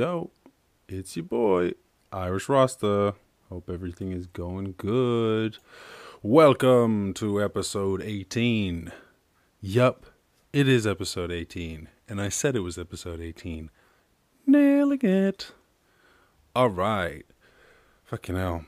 [0.00, 0.30] Yo,
[0.88, 1.72] it's your boy,
[2.10, 3.12] Irish Rasta.
[3.50, 5.58] Hope everything is going good.
[6.22, 8.92] Welcome to episode 18.
[9.60, 10.06] Yup,
[10.54, 11.88] it is episode 18.
[12.08, 13.68] And I said it was episode 18.
[14.46, 15.52] Nailing it.
[16.56, 17.26] Alright.
[18.04, 18.64] Fucking hell.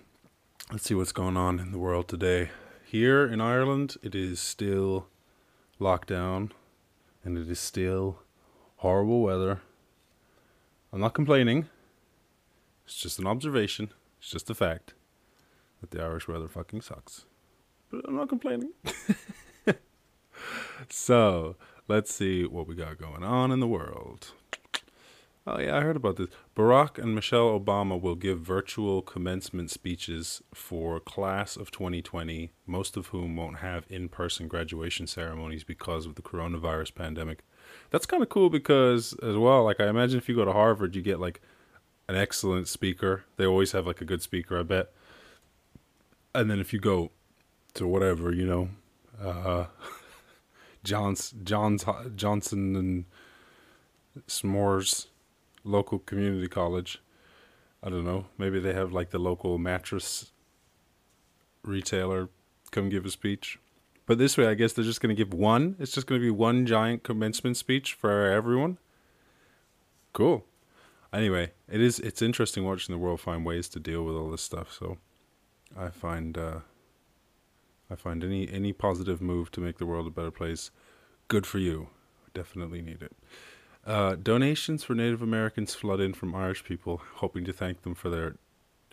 [0.70, 2.50] Let's see what's going on in the world today.
[2.84, 5.06] Here in Ireland, it is still
[5.80, 6.50] lockdown
[7.24, 8.18] and it is still
[8.76, 9.62] horrible weather.
[10.92, 11.68] I'm not complaining.
[12.84, 13.92] It's just an observation.
[14.18, 14.92] It's just a fact
[15.80, 17.24] that the Irish weather fucking sucks.
[17.90, 18.72] But I'm not complaining.
[20.90, 21.56] so,
[21.88, 24.32] let's see what we got going on in the world.
[25.46, 26.28] Oh, yeah, I heard about this.
[26.54, 33.08] Barack and Michelle Obama will give virtual commencement speeches for class of 2020, most of
[33.08, 37.42] whom won't have in person graduation ceremonies because of the coronavirus pandemic
[37.92, 40.96] that's kind of cool because as well like i imagine if you go to harvard
[40.96, 41.40] you get like
[42.08, 43.24] an excellent speaker.
[43.36, 44.92] They always have like a good speaker i bet.
[46.34, 47.10] And then if you go
[47.74, 48.68] to whatever you know
[49.22, 49.64] uh
[50.84, 53.04] john's john's johnson and
[54.28, 55.06] s'mores
[55.64, 57.00] local community college
[57.82, 60.32] i don't know maybe they have like the local mattress
[61.62, 62.28] retailer
[62.72, 63.58] come give a speech
[64.06, 65.76] but this way, I guess they're just going to give one.
[65.78, 68.78] It's just going to be one giant commencement speech for everyone.
[70.12, 70.44] Cool.
[71.12, 74.42] Anyway, it is it's interesting watching the world find ways to deal with all this
[74.42, 74.72] stuff.
[74.72, 74.98] So,
[75.78, 76.60] I find uh,
[77.90, 80.70] I find any any positive move to make the world a better place
[81.28, 81.88] good for you.
[82.34, 83.16] Definitely need it.
[83.86, 88.10] Uh, donations for Native Americans flood in from Irish people, hoping to thank them for
[88.10, 88.36] their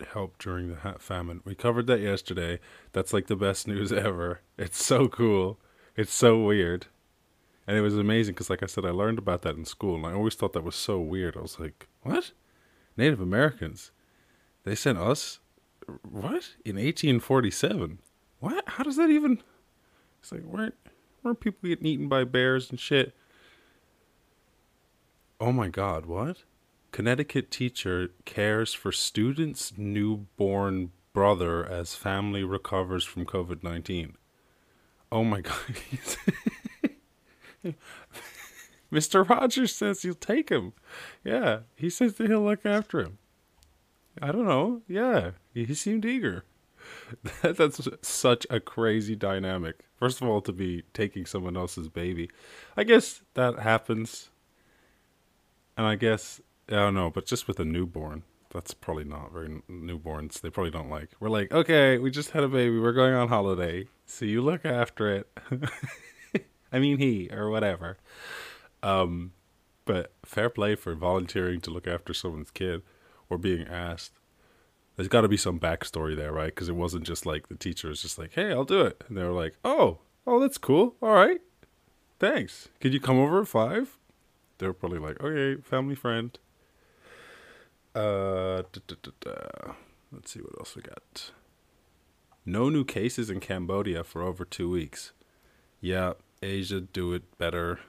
[0.06, 1.40] help during the famine.
[1.44, 2.60] We covered that yesterday.
[2.92, 4.40] That's like the best news ever.
[4.58, 5.58] It's so cool.
[5.96, 6.86] It's so weird.
[7.66, 10.06] And it was amazing because, like I said, I learned about that in school, and
[10.06, 11.36] I always thought that was so weird.
[11.36, 12.32] I was like, "What?
[12.96, 13.92] Native Americans?
[14.64, 15.38] They sent us
[16.02, 17.98] what in 1847?
[18.40, 18.68] What?
[18.70, 19.42] How does that even?"
[20.20, 20.74] It's like weren't
[21.22, 23.14] weren't people getting eaten by bears and shit?
[25.40, 26.06] Oh my god!
[26.06, 26.44] What?
[26.92, 34.16] Connecticut teacher cares for student's newborn brother as family recovers from COVID 19.
[35.12, 35.76] Oh my God.
[38.92, 39.28] Mr.
[39.28, 40.72] Rogers says he'll take him.
[41.24, 43.18] Yeah, he says that he'll look after him.
[44.20, 44.82] I don't know.
[44.88, 46.44] Yeah, he seemed eager.
[47.42, 49.84] That's such a crazy dynamic.
[49.96, 52.30] First of all, to be taking someone else's baby.
[52.76, 54.30] I guess that happens.
[55.76, 56.40] And I guess
[56.70, 58.22] I don't know, but just with a newborn,
[58.52, 60.40] that's probably not very newborns.
[60.40, 61.10] They probably don't like.
[61.18, 62.78] We're like, okay, we just had a baby.
[62.78, 65.28] We're going on holiday, so you look after it.
[66.72, 67.98] I mean, he or whatever.
[68.82, 69.32] Um,
[69.84, 72.82] but fair play for volunteering to look after someone's kid
[73.28, 74.12] or being asked.
[74.94, 76.54] There's got to be some backstory there, right?
[76.54, 79.16] Because it wasn't just like the teacher was just like, "Hey, I'll do it," and
[79.16, 80.94] they were like, "Oh, oh, that's cool.
[81.02, 81.40] All right,
[82.18, 82.68] thanks.
[82.80, 83.98] Could you come over at five?
[84.58, 86.38] They're probably like, "Okay, family friend."
[87.94, 88.62] Uh,
[90.12, 91.32] let's see what else we got.
[92.46, 95.12] No new cases in Cambodia for over two weeks.
[95.80, 97.80] Yeah, Asia do it better.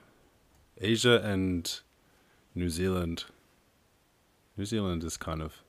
[0.80, 1.80] Asia and
[2.54, 3.24] New Zealand.
[4.56, 5.62] New Zealand is kind of.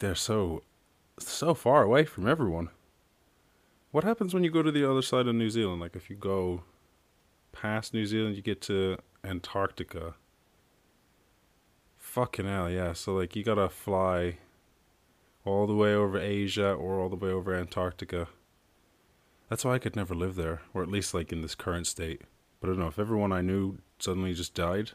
[0.00, 0.62] They're so,
[1.18, 2.68] so far away from everyone.
[3.90, 5.80] What happens when you go to the other side of New Zealand?
[5.80, 6.62] Like if you go
[7.52, 10.14] past New Zealand, you get to Antarctica
[12.18, 12.94] Fucking hell, yeah.
[12.94, 14.38] So like you gotta fly
[15.44, 18.26] all the way over Asia or all the way over Antarctica.
[19.48, 22.22] That's why I could never live there, or at least like in this current state.
[22.58, 24.90] But I don't know if everyone I knew suddenly just died.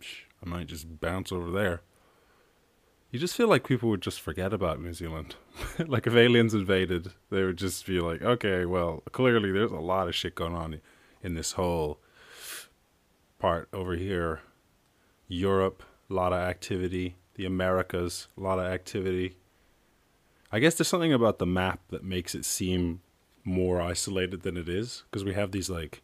[0.00, 1.80] I might just bounce over there.
[3.10, 5.34] You just feel like people would just forget about New Zealand.
[5.88, 10.06] like if aliens invaded, they would just be like, okay, well, clearly there's a lot
[10.06, 10.80] of shit going on
[11.20, 11.98] in this whole
[13.40, 14.42] part over here
[15.28, 17.16] Europe, a lot of activity.
[17.34, 19.36] The Americas, a lot of activity.
[20.50, 23.00] I guess there's something about the map that makes it seem
[23.44, 26.02] more isolated than it is because we have these like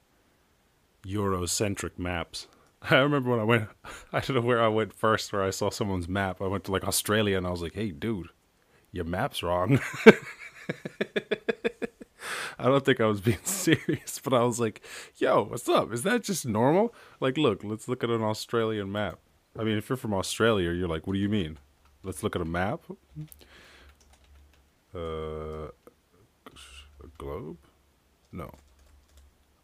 [1.04, 2.46] Eurocentric maps.
[2.90, 3.68] I remember when I went,
[4.12, 6.40] I don't know where I went first, where I saw someone's map.
[6.40, 8.28] I went to like Australia and I was like, hey, dude,
[8.92, 9.80] your map's wrong.
[12.64, 14.80] I don't think I was being serious, but I was like,
[15.16, 15.92] yo, what's up?
[15.92, 16.94] Is that just normal?
[17.20, 19.18] Like, look, let's look at an Australian map.
[19.58, 21.58] I mean, if you're from Australia, you're like, what do you mean?
[22.02, 22.80] Let's look at a map.
[24.94, 27.58] Uh, a globe?
[28.32, 28.50] No.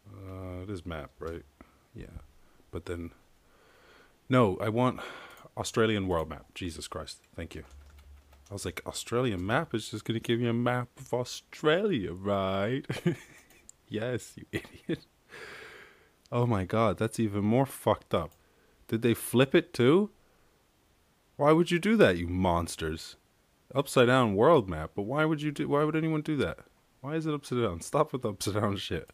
[0.07, 1.43] Uh, it is map, right?
[1.95, 2.21] Yeah.
[2.69, 3.11] But then
[4.29, 4.99] No, I want
[5.57, 6.53] Australian world map.
[6.53, 7.21] Jesus Christ.
[7.35, 7.63] Thank you.
[8.51, 12.11] I was like, Australian map is just going to give you a map of Australia,
[12.11, 12.85] right?
[13.87, 15.05] yes, you idiot.
[16.33, 18.33] Oh my god, that's even more fucked up.
[18.89, 20.09] Did they flip it too?
[21.37, 23.15] Why would you do that, you monsters?
[23.73, 26.59] Upside down world map, but why would you do why would anyone do that?
[26.99, 27.79] Why is it upside down?
[27.81, 29.11] Stop with the upside down shit.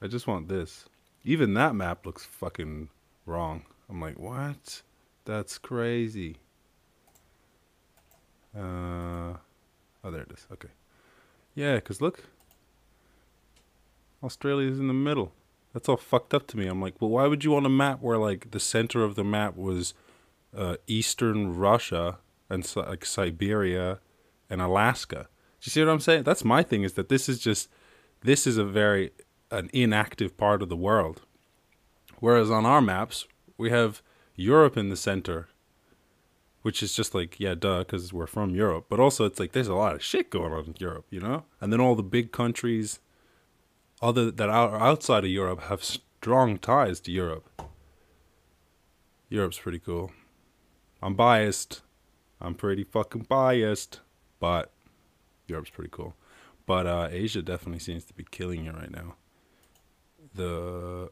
[0.00, 0.86] I just want this.
[1.22, 2.88] Even that map looks fucking
[3.26, 3.66] wrong.
[3.90, 4.80] I'm like, what?
[5.26, 6.38] That's crazy.
[8.58, 9.36] Uh,
[10.02, 10.46] oh, there it is.
[10.52, 10.70] Okay.
[11.54, 12.24] Yeah, because look.
[14.22, 15.32] Australia's in the middle.
[15.72, 16.66] That's all fucked up to me.
[16.66, 19.22] I'm like, well, why would you want a map where, like, the center of the
[19.22, 19.94] map was
[20.56, 22.18] uh, eastern Russia
[22.50, 24.00] and, like, Siberia
[24.50, 25.28] and Alaska?
[25.60, 26.24] Do you see what I'm saying?
[26.24, 27.68] That's my thing, is that this is just,
[28.22, 29.12] this is a very,
[29.50, 31.22] an inactive part of the world.
[32.18, 34.02] Whereas on our maps, we have
[34.34, 35.48] Europe in the center
[36.68, 38.84] which is just like yeah duh because we're from europe.
[38.90, 41.44] But also it's like there's a lot of shit going on in europe you know?
[41.62, 42.98] And then all the big countries
[44.02, 47.48] other that are outside of europe have strong ties to europe.
[49.30, 50.12] Europe's pretty cool.
[51.02, 51.80] I'm biased.
[52.38, 54.00] I'm pretty fucking biased
[54.38, 54.70] but
[55.46, 56.12] europe's pretty cool.
[56.66, 59.14] But uh, asia definitely seems to be killing it right now.
[60.34, 61.10] The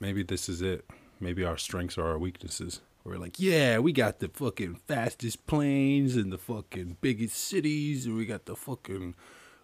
[0.00, 0.84] maybe this is it.
[1.18, 6.14] Maybe our strengths are our weaknesses we're like, yeah, we got the fucking fastest planes
[6.14, 9.14] and the fucking biggest cities, and we got the fucking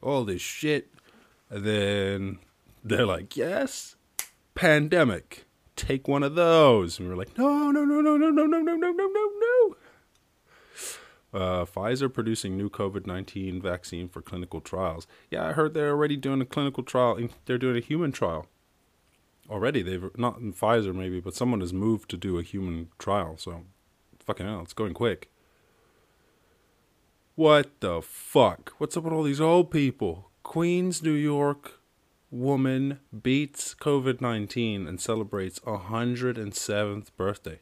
[0.02, 0.92] all this shit.
[1.50, 2.38] And then
[2.82, 3.96] they're like, yes,
[4.54, 5.46] pandemic,
[5.76, 6.98] take one of those.
[6.98, 9.76] And we're like, no, no, no, no, no, no, no, no, no, no, no, no.
[11.30, 15.06] Uh, Pfizer producing new COVID 19 vaccine for clinical trials.
[15.30, 17.18] Yeah, I heard they're already doing a clinical trial.
[17.44, 18.46] They're doing a human trial
[19.48, 19.82] already.
[19.82, 23.36] They've not in Pfizer maybe, but someone has moved to do a human trial.
[23.36, 23.62] So,
[24.20, 25.30] fucking hell, it's going quick.
[27.34, 28.72] What the fuck?
[28.78, 30.30] What's up with all these old people?
[30.42, 31.78] Queens, New York
[32.30, 37.60] woman beats COVID 19 and celebrates a 107th birthday.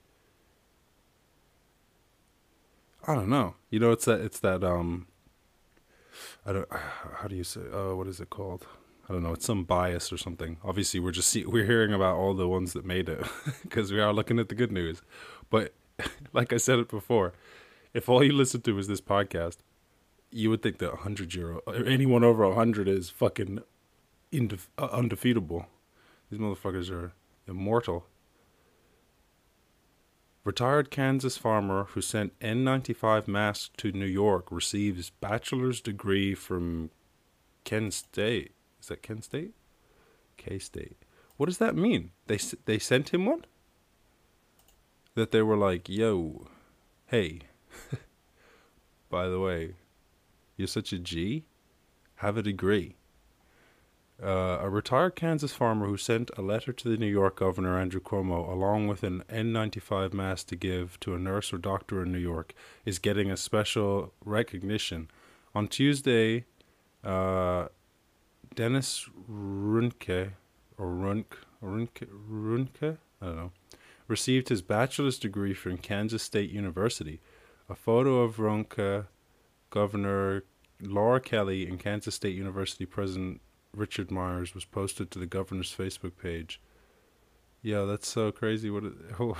[3.06, 3.54] I don't know.
[3.70, 5.06] You know, it's that, it's that, um,
[6.44, 6.68] I don't,
[7.18, 8.66] how do you say, uh, what is it called?
[9.08, 10.58] I don't know, it's some bias or something.
[10.64, 13.24] Obviously, we're just see, we're hearing about all the ones that made it
[13.62, 15.02] because we are looking at the good news.
[15.48, 15.74] But
[16.32, 17.32] like I said it before,
[17.94, 19.58] if all you listen to is this podcast,
[20.30, 23.60] you would think that 100 euro, anyone over 100 is fucking
[24.32, 25.66] indef- uh, undefeatable.
[26.30, 27.12] These motherfuckers are
[27.46, 28.06] immortal.
[30.44, 36.90] Retired Kansas farmer who sent N95 masks to New York receives bachelor's degree from
[37.64, 38.52] Kent State.
[38.86, 39.52] Is that Kent State?
[40.36, 40.96] K State.
[41.36, 42.12] What does that mean?
[42.28, 43.44] They they sent him one.
[45.16, 46.46] That they were like, "Yo,
[47.06, 47.40] hey,
[49.10, 49.74] by the way,
[50.56, 51.46] you're such a G.
[52.16, 52.94] Have a degree."
[54.22, 58.00] Uh, a retired Kansas farmer who sent a letter to the New York governor Andrew
[58.00, 62.18] Cuomo along with an N95 mask to give to a nurse or doctor in New
[62.18, 62.54] York
[62.84, 65.10] is getting a special recognition.
[65.56, 66.44] On Tuesday,
[67.02, 67.66] uh,
[68.56, 70.32] Dennis Runke,
[70.78, 71.26] or Runk,
[71.62, 73.52] Runke, Runke, I don't know,
[74.08, 77.20] received his bachelor's degree from Kansas State University.
[77.68, 79.06] A photo of Runke,
[79.70, 80.44] Governor
[80.80, 83.40] Laura Kelly, and Kansas State University President
[83.74, 86.60] Richard Myers was posted to the governor's Facebook page.
[87.62, 88.70] Yeah, that's so crazy.
[88.70, 88.84] What?
[88.84, 89.36] It, oh.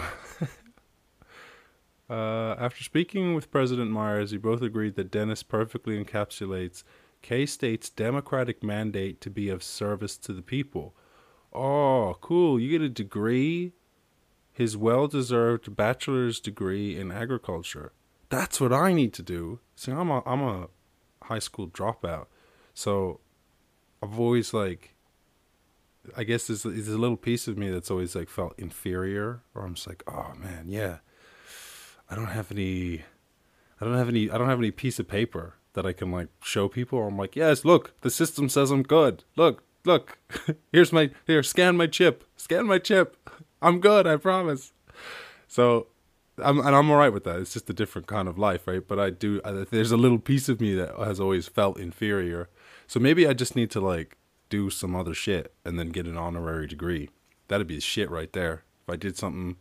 [2.11, 6.83] uh, after speaking with President Myers, he both agreed that Dennis perfectly encapsulates
[7.23, 10.95] K State's democratic mandate to be of service to the people.
[11.53, 12.61] Oh, cool.
[12.61, 13.73] You get a degree,
[14.53, 17.93] his well deserved bachelor's degree in agriculture.
[18.29, 19.61] That's what I need to do.
[19.75, 20.69] See, I'm a, I'm a
[21.23, 22.27] high school dropout.
[22.75, 23.21] So
[24.03, 24.95] I've always like,
[26.17, 29.65] I guess there's, there's a little piece of me that's always like felt inferior, or
[29.65, 30.99] I'm just like, oh man, yeah,
[32.11, 33.03] I don't have any,
[33.81, 36.29] I don't have any, I don't have any piece of paper that I can like
[36.43, 37.07] show people.
[37.07, 39.23] I'm like, yes, look, the system says I'm good.
[39.37, 40.19] Look, look,
[40.73, 43.17] here's my here, scan my chip, scan my chip.
[43.63, 44.73] I'm good, I promise.
[45.47, 45.87] So,
[46.43, 47.39] I'm and I'm all right with that.
[47.39, 48.87] It's just a different kind of life, right?
[48.87, 49.41] But I do.
[49.71, 52.49] there's a little piece of me that has always felt inferior.
[52.87, 54.17] So maybe I just need to like
[54.49, 57.11] do some other shit and then get an honorary degree.
[57.49, 58.65] That'd be shit right there.
[58.83, 59.57] If I did something,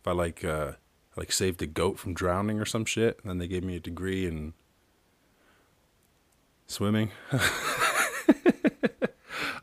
[0.00, 0.72] if I like uh
[1.16, 3.80] like saved a goat from drowning or some shit, and then they gave me a
[3.80, 4.54] degree in
[6.68, 7.10] Swimming.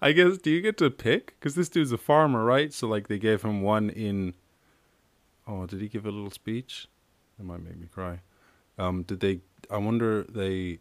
[0.01, 1.27] I guess do you get to pick?
[1.39, 2.73] Because this dude's a farmer, right?
[2.73, 4.33] So like they gave him one in
[5.47, 6.87] Oh, did he give a little speech?
[7.39, 8.21] It might make me cry.
[8.77, 9.41] Um, did they?
[9.69, 10.79] I wonder they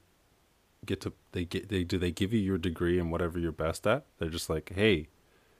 [0.86, 3.86] get to they get they do they give you your degree in whatever you're best
[3.86, 4.06] at?
[4.18, 5.08] They're just like, hey,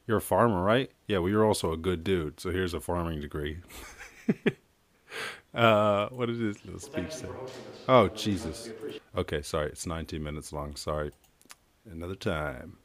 [0.07, 0.91] you're a farmer, right?
[1.07, 3.59] Yeah, well, you're also a good dude, so here's a farming degree.
[5.55, 7.29] uh, what did his little speech say?
[7.89, 8.71] Oh, Jesus.
[9.17, 10.77] Okay, sorry, it's 19 minutes long.
[10.77, 11.13] Sorry.
[11.91, 12.79] Another time.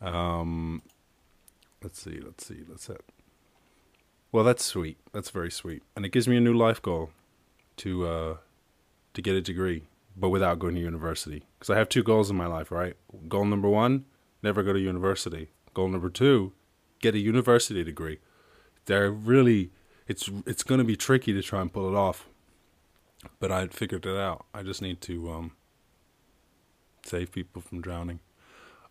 [0.00, 0.82] Um,
[1.82, 2.94] let's see, let's see, let's see.
[4.32, 4.98] Well, that's sweet.
[5.12, 7.10] That's very sweet, and it gives me a new life goal
[7.78, 8.36] to uh,
[9.14, 9.82] to get a degree,
[10.16, 11.42] but without going to university.
[11.58, 12.94] Because I have two goals in my life, right?
[13.28, 14.04] Goal number one:
[14.42, 15.50] never go to university.
[15.74, 16.52] Goal number two:
[17.00, 18.20] get a university degree.
[18.86, 19.72] They're really
[20.10, 22.26] it's it's going to be tricky to try and pull it off,
[23.38, 24.44] but I figured it out.
[24.52, 25.52] I just need to um,
[27.04, 28.20] save people from drowning.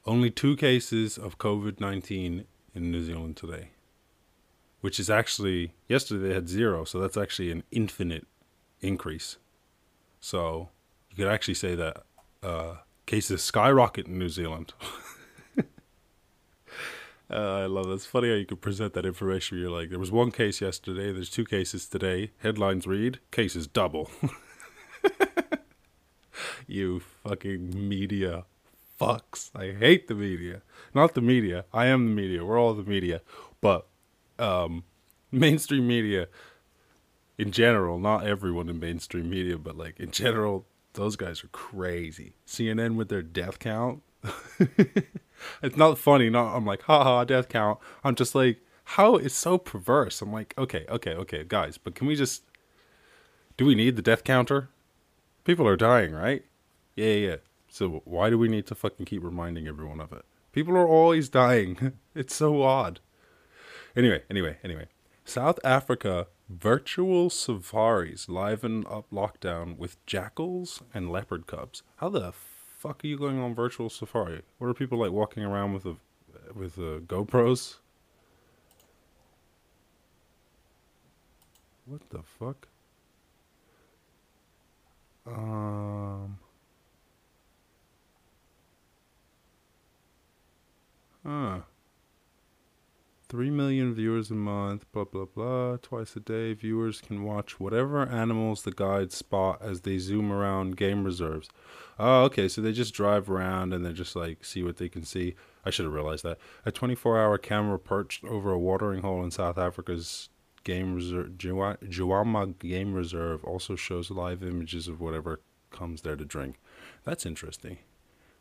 [0.05, 3.69] Only two cases of COVID nineteen in New Zealand today
[4.81, 8.25] which is actually yesterday they had zero, so that's actually an infinite
[8.81, 9.37] increase.
[10.19, 10.69] So
[11.09, 12.03] you could actually say that
[12.41, 14.73] uh, cases skyrocket in New Zealand.
[17.29, 17.93] uh, I love that.
[17.93, 19.59] It's funny how you could present that information.
[19.59, 22.31] You're like, there was one case yesterday, there's two cases today.
[22.39, 24.09] Headlines read, cases double.
[26.67, 28.45] you fucking media
[28.99, 29.49] fucks.
[29.55, 30.61] I hate the media.
[30.93, 31.65] Not the media.
[31.73, 32.45] I am the media.
[32.45, 33.21] We're all the media.
[33.61, 33.87] But
[34.37, 34.83] um,
[35.31, 36.27] mainstream media
[37.37, 42.33] in general, not everyone in mainstream media, but like in general, those guys are crazy.
[42.45, 44.01] CNN with their death count.
[45.63, 46.29] it's not funny.
[46.29, 47.79] Not I'm like, haha, death count.
[48.03, 50.21] I'm just like, how it's so perverse.
[50.21, 52.43] I'm like, okay, okay, okay, guys, but can we just
[53.57, 54.69] do we need the death counter?
[55.43, 56.45] People are dying, right?
[56.95, 57.35] Yeah, yeah.
[57.67, 60.25] So why do we need to fucking keep reminding everyone of it?
[60.51, 61.93] People are always dying.
[62.15, 62.99] it's so odd.
[63.95, 64.87] Anyway, anyway, anyway.
[65.25, 71.83] South Africa virtual safaris liven up lockdown with jackals and leopard cubs.
[71.97, 72.21] How the
[72.79, 74.41] fuck are you going on virtual safari?
[74.57, 75.95] What are people like walking around with a
[76.55, 77.75] with a GoPros?
[81.85, 82.67] What the fuck?
[85.27, 86.39] Um.
[91.25, 91.59] Huh.
[93.29, 95.77] 3 million viewers a month, blah, blah, blah.
[95.77, 100.77] Twice a day, viewers can watch whatever animals the guides spot as they zoom around
[100.77, 101.47] game reserves.
[101.99, 105.03] Oh, okay, so they just drive around and they just like see what they can
[105.03, 105.35] see.
[105.63, 106.39] I should have realized that.
[106.65, 110.29] A 24 hour camera perched over a watering hole in South Africa's
[110.63, 116.59] game reserve, Djuma Game Reserve, also shows live images of whatever comes there to drink.
[117.03, 117.77] That's interesting.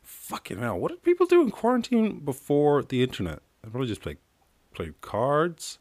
[0.01, 3.41] Fucking hell, what did people do in quarantine before the internet?
[3.61, 4.17] They probably just played
[5.01, 5.79] cards.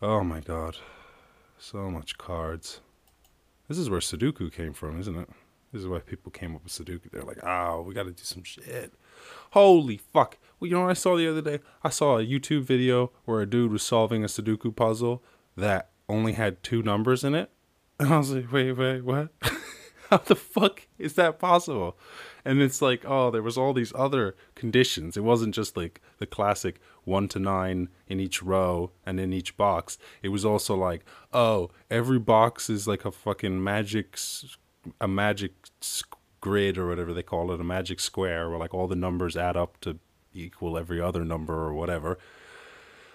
[0.00, 0.76] Oh my god.
[1.58, 2.80] So much cards.
[3.68, 5.28] This is where Sudoku came from, isn't it?
[5.72, 7.10] This is why people came up with Sudoku.
[7.10, 8.92] They're like, oh, we got to do some shit.
[9.52, 10.36] Holy fuck.
[10.58, 11.60] Well, you know what I saw the other day?
[11.82, 15.22] I saw a YouTube video where a dude was solving a Sudoku puzzle
[15.56, 17.50] that only had two numbers in it.
[17.98, 19.28] And I was like, wait, wait, what?
[20.12, 21.96] How the fuck is that possible?
[22.44, 25.16] And it's like, oh, there was all these other conditions.
[25.16, 29.56] It wasn't just like the classic one to nine in each row and in each
[29.56, 29.96] box.
[30.22, 31.02] It was also like,
[31.32, 34.18] oh, every box is like a fucking magic,
[35.00, 35.52] a magic
[36.42, 39.56] grid or whatever they call it, a magic square where like all the numbers add
[39.56, 39.98] up to
[40.34, 42.18] equal every other number or whatever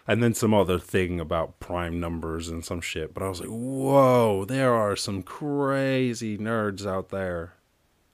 [0.07, 3.13] and then some other thing about prime numbers and some shit.
[3.13, 7.53] But I was like, whoa, there are some crazy nerds out there.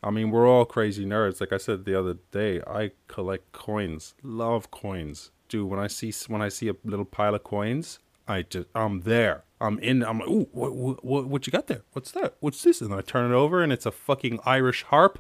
[0.02, 1.40] I mean, we're all crazy nerds.
[1.40, 4.16] Like I said the other day, I collect coins.
[4.24, 5.70] Love coins, dude.
[5.70, 9.44] When I see when I see a little pile of coins, I just I'm there.
[9.62, 10.04] I'm in.
[10.04, 11.84] I'm like, ooh, what, what, what what you got there?
[11.94, 12.36] What's that?
[12.42, 12.82] What's this?
[12.82, 15.20] And I turn it over, and it's a fucking Irish harp.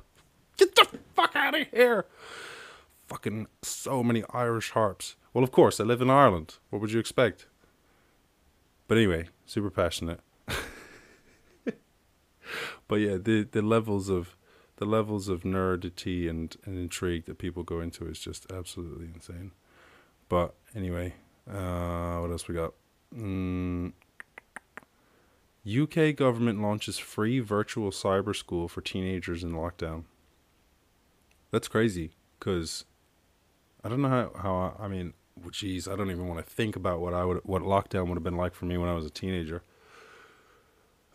[0.58, 2.06] Get the fuck out of here!
[3.08, 5.16] Fucking so many Irish harps.
[5.34, 6.58] Well, of course, I live in Ireland.
[6.70, 7.48] What would you expect?
[8.88, 10.20] But anyway, super passionate.
[12.88, 14.36] but yeah, the the levels of
[14.78, 19.52] the levels of nerdity and, and intrigue that people go into is just absolutely insane.
[20.30, 21.14] But anyway,
[21.50, 22.74] uh, what else we got?
[23.16, 23.94] Mm,
[25.66, 30.04] UK government launches free virtual cyber school for teenagers in lockdown.
[31.52, 32.86] That's crazy because
[33.84, 35.14] I don't know how, how I, I mean,
[35.52, 38.24] geez, I don't even want to think about what I would what lockdown would have
[38.24, 39.64] been like for me when I was a teenager.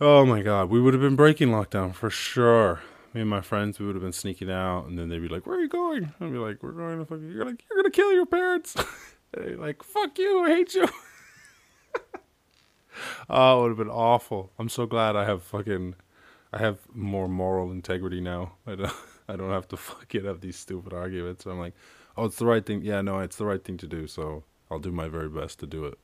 [0.01, 2.81] Oh my god, we would have been breaking lockdown for sure.
[3.15, 5.47] Me and my friends, we would have been sneaking out, and then they'd be like,
[5.47, 7.79] "Where are you going?" I'd be like, "We're going to fucking." you." You're like, "You're
[7.79, 8.77] gonna kill your parents."
[9.33, 10.89] they like, "Fuck you, I hate you."
[13.31, 14.53] oh, it would have been awful.
[14.59, 15.95] I'm so glad I have fucking,
[16.53, 18.53] I have more moral integrity now.
[18.67, 18.93] I don't,
[19.29, 21.47] I don't have to fucking have these stupid arguments.
[21.47, 21.75] I'm like,
[22.19, 22.83] oh, it's the right thing.
[22.83, 24.07] Yeah, no, it's the right thing to do.
[24.07, 25.99] So I'll do my very best to do it.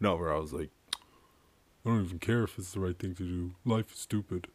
[0.00, 3.22] Not where I was like, I don't even care if it's the right thing to
[3.22, 3.54] do.
[3.64, 4.48] Life is stupid.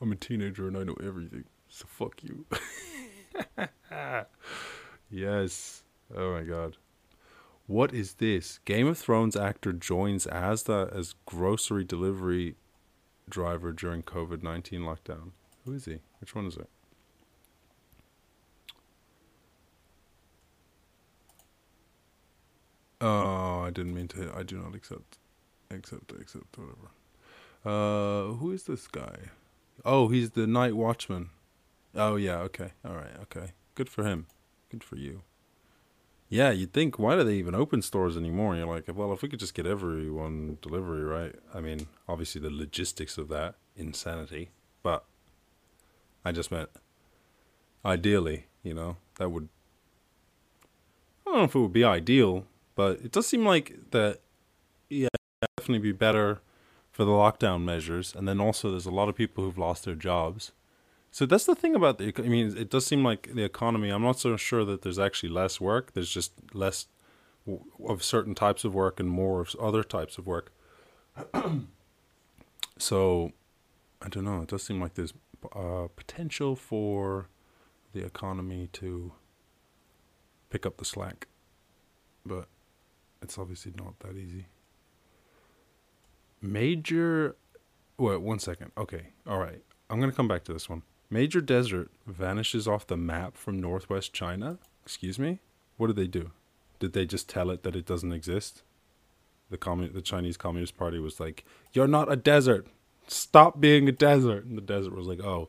[0.00, 1.44] I'm a teenager and I know everything.
[1.68, 2.44] So fuck you.
[5.10, 5.84] yes.
[6.14, 6.76] Oh my god.
[7.66, 8.58] What is this?
[8.64, 12.56] Game of Thrones actor joins Asda as grocery delivery
[13.28, 15.30] driver during COVID 19 lockdown.
[15.64, 15.98] Who is he?
[16.20, 16.68] Which one is it?
[23.00, 24.32] Oh, I didn't mean to.
[24.34, 25.18] I do not accept.
[25.70, 26.90] Accept, accept, whatever.
[27.64, 29.16] Uh, who is this guy?
[29.84, 31.30] Oh, he's the night watchman.
[31.94, 32.72] Oh, yeah, okay.
[32.84, 33.52] All right, okay.
[33.74, 34.26] Good for him.
[34.70, 35.22] Good for you.
[36.28, 38.56] Yeah, you'd think, why do they even open stores anymore?
[38.56, 41.34] You're like, well, if we could just get everyone delivery, right?
[41.54, 44.50] I mean, obviously the logistics of that, insanity.
[44.82, 45.04] But
[46.24, 46.70] I just meant,
[47.84, 49.48] ideally, you know, that would.
[51.26, 54.20] I don't know if it would be ideal, but it does seem like that,
[54.88, 55.08] yeah,
[55.56, 56.40] definitely be better
[56.92, 58.14] for the lockdown measures.
[58.14, 60.52] And then also, there's a lot of people who've lost their jobs.
[61.10, 62.12] So that's the thing about the.
[62.18, 63.88] I mean, it does seem like the economy.
[63.88, 65.94] I'm not so sure that there's actually less work.
[65.94, 66.86] There's just less
[67.86, 70.52] of certain types of work and more of other types of work.
[72.78, 73.32] so,
[74.02, 74.42] I don't know.
[74.42, 75.14] It does seem like there's
[75.54, 77.28] uh, potential for
[77.94, 79.12] the economy to
[80.50, 81.28] pick up the slack,
[82.26, 82.48] but
[83.26, 84.46] it's obviously not that easy.
[86.40, 87.34] Major.
[87.98, 88.70] Wait, one second.
[88.78, 89.62] Okay, all right.
[89.90, 90.82] I'm gonna come back to this one.
[91.10, 94.58] Major desert vanishes off the map from northwest China.
[94.84, 95.40] Excuse me?
[95.76, 96.30] What did they do?
[96.78, 98.62] Did they just tell it that it doesn't exist?
[99.50, 102.68] The commun- the Chinese Communist Party was like, "You're not a desert.
[103.08, 105.48] Stop being a desert." And the desert was like, "Oh,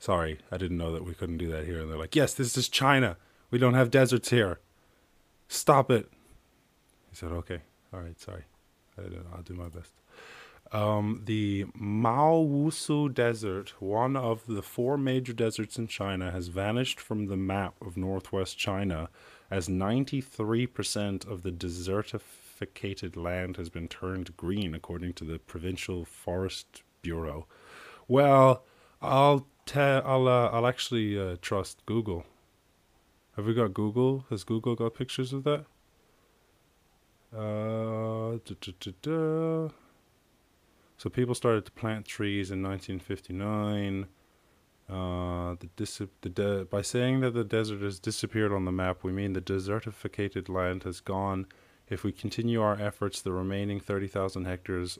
[0.00, 0.40] sorry.
[0.50, 2.68] I didn't know that we couldn't do that here." And they're like, "Yes, this is
[2.68, 3.16] China.
[3.52, 4.58] We don't have deserts here.
[5.46, 6.10] Stop it."
[7.14, 7.60] He said, "Okay.
[7.92, 8.18] All right.
[8.18, 8.42] Sorry.
[8.98, 9.92] I'll do my best."
[10.72, 17.26] Um, the Maowusu Desert, one of the four major deserts in China, has vanished from
[17.26, 19.10] the map of northwest China
[19.48, 26.82] as 93% of the desertificated land has been turned green, according to the Provincial Forest
[27.00, 27.46] Bureau.
[28.08, 28.64] Well,
[29.00, 30.02] I'll tell.
[30.04, 30.26] I'll.
[30.26, 32.24] Uh, I'll actually uh, trust Google.
[33.36, 34.24] Have we got Google?
[34.30, 35.66] Has Google got pictures of that?
[37.34, 39.68] Uh, da, da, da,
[40.96, 44.06] so people started to plant trees in 1959.
[44.88, 49.02] Uh, the dis- the de- by saying that the desert has disappeared on the map,
[49.02, 51.46] we mean the desertificated land has gone.
[51.88, 54.98] If we continue our efforts, the remaining 30,000 hectares,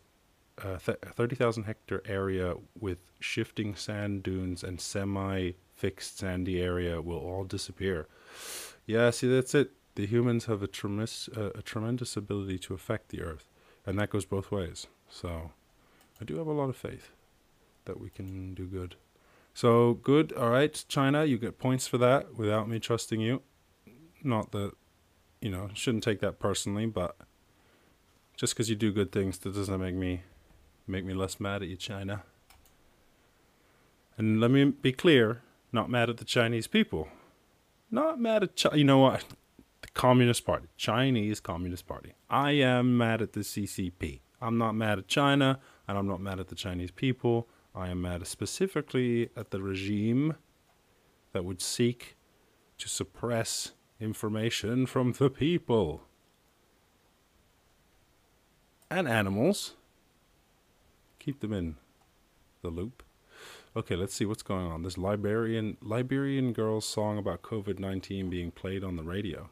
[0.58, 7.44] uh, th- 30,000 hectare area with shifting sand dunes and semi-fixed sandy area will all
[7.44, 8.08] disappear.
[8.86, 9.70] Yeah, see, that's it.
[9.94, 13.48] The humans have a tremendous, uh, a tremendous ability to affect the earth,
[13.86, 14.86] and that goes both ways.
[15.08, 15.52] So.
[16.20, 17.10] I do have a lot of faith
[17.84, 18.96] that we can do good.
[19.52, 23.42] So good, all right, China, you get points for that without me trusting you.
[24.22, 24.72] Not that,
[25.40, 27.16] you know, shouldn't take that personally, but
[28.36, 30.22] just because you do good things, that doesn't make me
[30.86, 32.22] make me less mad at you, China.
[34.16, 37.08] And let me be clear, not mad at the Chinese people.
[37.90, 38.76] Not mad at China.
[38.76, 39.24] You know what?
[39.84, 42.14] The Communist Party, Chinese Communist Party.
[42.30, 44.20] I am mad at the CCP.
[44.40, 45.60] I'm not mad at China.
[45.86, 47.48] And I'm not mad at the Chinese people.
[47.74, 50.36] I am mad specifically at the regime
[51.34, 52.16] that would seek
[52.78, 56.00] to suppress information from the people
[58.90, 59.74] and animals.
[61.18, 61.76] Keep them in
[62.62, 63.02] the loop.
[63.76, 64.82] Okay, let's see what's going on.
[64.82, 69.50] This Liberian Liberian girl's song about COVID nineteen being played on the radio.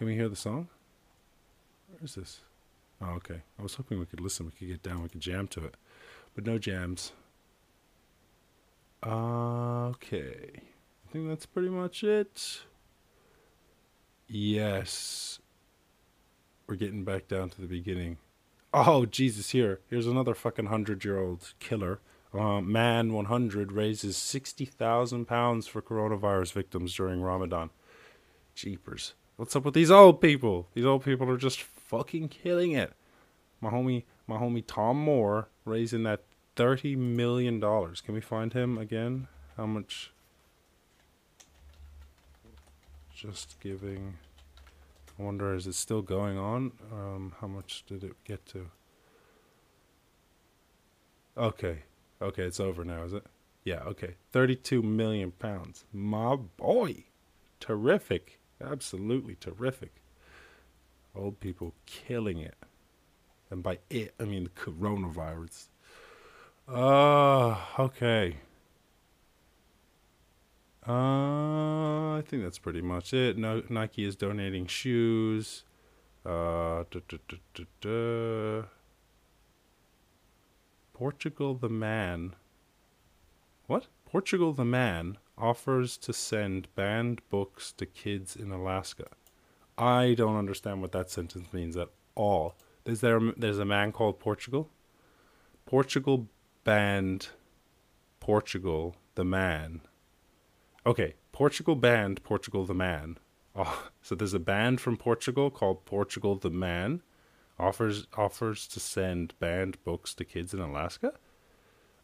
[0.00, 0.68] Can we hear the song?
[1.88, 2.40] Where is this?
[3.02, 3.42] Oh, okay.
[3.58, 5.74] I was hoping we could listen, we could get down, we could jam to it.
[6.34, 7.12] But no jams.
[9.06, 10.52] Okay.
[10.56, 12.62] I think that's pretty much it.
[14.26, 15.38] Yes.
[16.66, 18.16] We're getting back down to the beginning.
[18.72, 19.80] Oh, Jesus, here.
[19.90, 22.00] Here's another fucking 100 year old killer.
[22.32, 27.68] Uh, man 100 raises 60,000 pounds for coronavirus victims during Ramadan.
[28.54, 29.12] Jeepers.
[29.40, 30.68] What's up with these old people?
[30.74, 32.92] These old people are just fucking killing it.
[33.62, 36.24] My homie, my homie Tom Moore raising that
[36.56, 38.02] thirty million dollars.
[38.02, 39.28] Can we find him again?
[39.56, 40.12] How much?
[43.14, 44.18] Just giving.
[45.18, 46.72] I wonder, is it still going on?
[46.92, 48.66] Um, how much did it get to?
[51.38, 51.84] Okay.
[52.20, 53.24] Okay, it's over now, is it?
[53.64, 54.16] Yeah, okay.
[54.32, 55.86] 32 million pounds.
[55.94, 57.04] My boy.
[57.58, 58.39] Terrific.
[58.62, 59.92] Absolutely terrific.
[61.14, 62.54] Old people killing it.
[63.50, 65.68] And by it, I mean the coronavirus.
[66.68, 68.36] Uh, okay.
[70.86, 73.36] Uh, I think that's pretty much it.
[73.36, 75.64] No, Nike is donating shoes.
[76.24, 76.84] Uh,
[80.92, 82.34] Portugal the man.
[83.66, 83.86] What?
[84.04, 89.06] Portugal the man offers to send banned books to kids in Alaska.
[89.78, 92.54] I don't understand what that sentence means at all.
[92.84, 94.70] Is there there's a man called Portugal?
[95.66, 96.28] Portugal
[96.64, 97.28] banned
[98.20, 99.80] Portugal the man.
[100.86, 103.18] Okay, Portugal banned Portugal the man.
[103.54, 107.02] Oh, so there's a band from Portugal called Portugal the Man
[107.60, 111.12] offers offers to send banned books to kids in Alaska.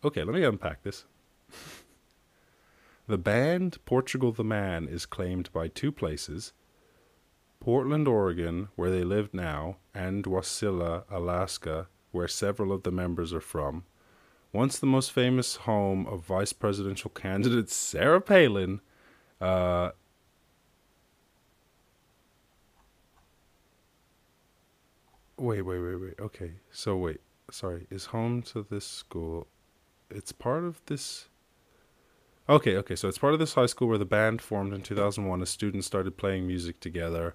[0.04, 1.04] Okay, let me unpack this.
[3.06, 6.52] the band Portugal the Man is claimed by two places
[7.60, 13.40] Portland, Oregon, where they live now, and Wasilla, Alaska, where several of the members are
[13.40, 13.84] from.
[14.52, 18.80] Once the most famous home of vice presidential candidate Sarah Palin,
[19.40, 19.90] uh,
[25.36, 26.14] wait, wait, wait, wait.
[26.20, 29.46] Okay, so wait, sorry, is home to this school.
[30.08, 31.28] It's part of this
[32.48, 32.94] Okay, okay.
[32.94, 35.86] So it's part of this high school where the band formed in 2001 as students
[35.86, 37.34] started playing music together.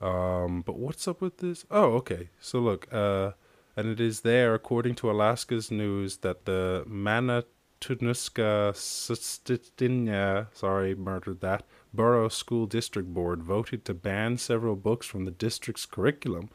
[0.00, 1.64] Um, but what's up with this?
[1.70, 2.28] Oh, okay.
[2.40, 3.32] So look, uh,
[3.76, 11.64] and it is there, according to Alaska's news, that the Manatunuska Susitna, sorry, murdered that,
[11.92, 16.50] Borough School District Board voted to ban several books from the district's curriculum.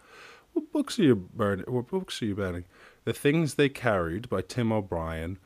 [0.54, 1.65] What books are you burning?
[1.67, 2.65] What books are you banning?
[3.04, 5.38] The Things They Carried by Tim O'Brien,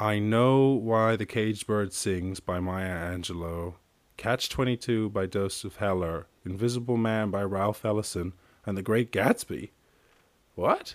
[0.00, 3.74] I Know Why the Caged Bird Sings by Maya Angelou,
[4.16, 8.32] Catch 22 by Joseph Heller, Invisible Man by Ralph Ellison,
[8.64, 9.70] and The Great Gatsby.
[10.54, 10.94] What?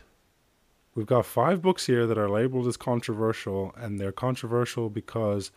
[0.95, 5.51] We've got five books here that are labeled as controversial, and they're controversial because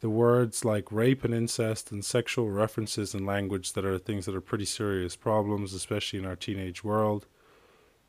[0.00, 4.34] the words like rape and incest and sexual references and language that are things that
[4.34, 7.26] are pretty serious problems, especially in our teenage world.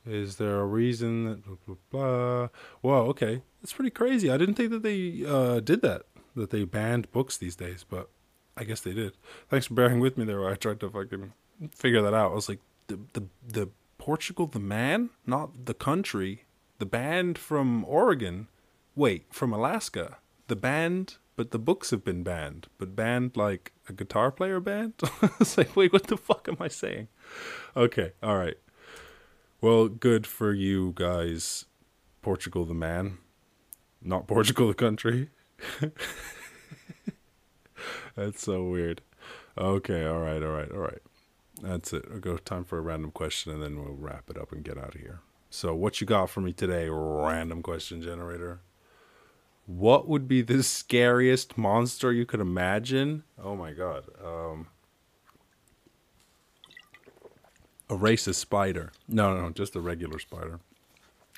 [0.06, 2.48] Is there a reason that blah blah blah?
[2.82, 4.32] Well, okay, that's pretty crazy.
[4.32, 6.04] I didn't think that they uh, did that,
[6.36, 8.10] that they banned books these days, but
[8.56, 9.14] I guess they did.
[9.50, 10.48] Thanks for bearing with me there.
[10.48, 11.34] I tried to fucking
[11.72, 12.32] figure that out.
[12.32, 16.46] I was like, the the the Portugal, the man, not the country,
[16.80, 18.48] the band from Oregon.
[18.96, 22.68] Wait, from Alaska, the band, but the books have been banned.
[22.78, 24.94] But banned like a guitar player band.
[25.40, 27.08] it's like, wait, what the fuck am I saying?
[27.78, 28.58] Okay, all right.
[29.62, 31.66] Well, good for you guys,
[32.22, 33.18] Portugal the man,
[34.02, 35.32] not Portugal the country.
[38.16, 39.02] That's so weird.
[39.58, 41.02] Okay, all right, all right, all right.
[41.62, 42.10] That's it.
[42.10, 44.78] We'll go time for a random question and then we'll wrap it up and get
[44.78, 45.20] out of here.
[45.50, 48.62] So, what you got for me today, random question generator?
[49.66, 53.24] What would be the scariest monster you could imagine?
[53.38, 54.06] Oh my god.
[54.24, 54.68] Um,
[57.90, 58.92] a racist spider.
[59.08, 60.60] No, no, no, just a regular spider.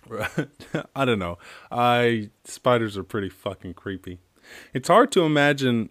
[0.96, 1.38] I don't know.
[1.72, 4.20] I spiders are pretty fucking creepy.
[4.74, 5.90] It's hard to imagine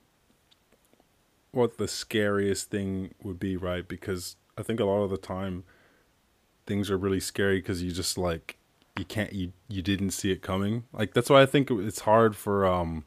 [1.52, 3.86] what the scariest thing would be, right?
[3.86, 5.64] Because I think a lot of the time
[6.66, 8.56] things are really scary because you just like
[8.98, 10.84] you can't you you didn't see it coming.
[10.92, 13.04] Like that's why I think it's hard for um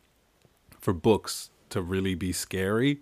[0.80, 3.02] for books to really be scary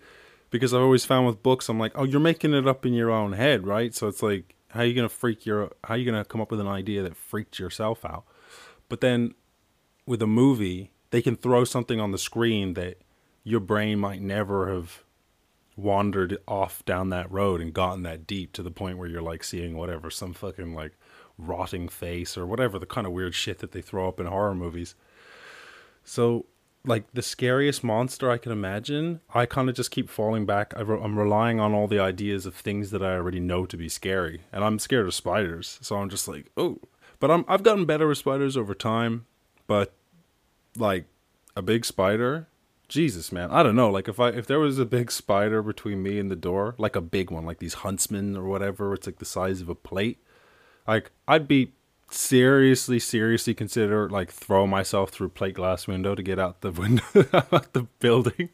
[0.52, 3.10] because I've always found with books I'm like, "Oh, you're making it up in your
[3.10, 5.98] own head, right?" So it's like how are you going to freak your how are
[5.98, 8.26] you going to come up with an idea that freaked yourself out?
[8.90, 9.34] But then
[10.06, 12.98] with a movie, they can throw something on the screen that
[13.44, 15.04] your brain might never have
[15.76, 19.44] wandered off down that road and gotten that deep to the point where you're like
[19.44, 20.94] seeing whatever some fucking like
[21.38, 24.56] rotting face or whatever the kind of weird shit that they throw up in horror
[24.56, 24.96] movies.
[26.04, 26.46] So
[26.86, 30.74] like the scariest monster I can imagine, I kind of just keep falling back.
[30.76, 33.90] I am relying on all the ideas of things that I already know to be
[33.90, 35.80] scary, and I'm scared of spiders.
[35.82, 36.80] So I'm just like, oh,
[37.20, 39.26] but I'm I've gotten better with spiders over time,
[39.68, 39.94] but
[40.76, 41.06] like
[41.56, 42.48] a big spider,
[42.88, 43.90] Jesus, man, I don't know.
[43.90, 46.96] Like if I if there was a big spider between me and the door, like
[46.96, 50.24] a big one, like these huntsmen or whatever, it's like the size of a plate.
[50.88, 51.74] Like I'd be
[52.14, 57.04] seriously, seriously consider like throw myself through plate glass window to get out the window
[57.34, 58.50] out the building.